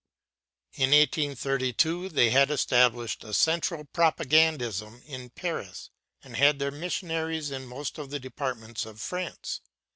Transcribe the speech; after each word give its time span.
In 0.73 0.89
1832 0.89 2.09
they 2.09 2.31
had 2.31 2.49
established 2.49 3.23
a 3.23 3.35
central 3.35 3.83
propagandism 3.85 5.03
in 5.05 5.29
Paris, 5.29 5.91
and 6.23 6.35
had 6.37 6.57
their 6.57 6.71
missionaries 6.71 7.51
in 7.51 7.67
most 7.67 7.99
of 7.99 8.09
the 8.09 8.19
departments 8.19 8.83
of 8.87 8.99
France. 8.99 9.61